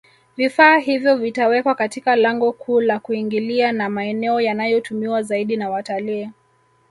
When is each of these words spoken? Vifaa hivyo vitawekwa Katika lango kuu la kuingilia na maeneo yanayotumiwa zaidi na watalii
Vifaa 0.37 0.77
hivyo 0.77 1.17
vitawekwa 1.17 1.75
Katika 1.75 2.15
lango 2.15 2.51
kuu 2.51 2.81
la 2.81 2.99
kuingilia 2.99 3.71
na 3.71 3.89
maeneo 3.89 4.41
yanayotumiwa 4.41 5.23
zaidi 5.23 5.57
na 5.57 5.69
watalii 5.69 6.29